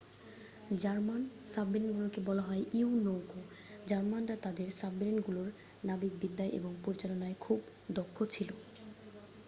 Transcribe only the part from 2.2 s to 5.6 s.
বলা হত ইউ-নৌকো জার্মানরা তাদের সাবমেরিনগুলোর